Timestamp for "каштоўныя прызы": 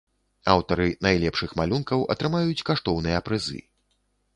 2.71-3.65